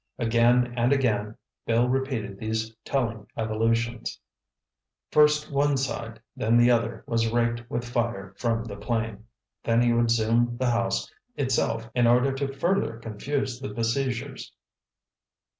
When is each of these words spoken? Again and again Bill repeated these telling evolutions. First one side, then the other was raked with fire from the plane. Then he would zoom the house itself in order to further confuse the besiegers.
Again 0.17 0.73
and 0.75 0.91
again 0.91 1.35
Bill 1.67 1.87
repeated 1.87 2.39
these 2.39 2.75
telling 2.83 3.27
evolutions. 3.37 4.19
First 5.11 5.51
one 5.51 5.77
side, 5.77 6.19
then 6.35 6.57
the 6.57 6.71
other 6.71 7.03
was 7.05 7.27
raked 7.31 7.69
with 7.69 7.87
fire 7.87 8.33
from 8.39 8.63
the 8.63 8.77
plane. 8.77 9.25
Then 9.63 9.79
he 9.79 9.93
would 9.93 10.09
zoom 10.09 10.57
the 10.57 10.71
house 10.71 11.07
itself 11.35 11.87
in 11.93 12.07
order 12.07 12.31
to 12.33 12.51
further 12.51 12.97
confuse 12.97 13.59
the 13.59 13.69
besiegers. 13.75 14.51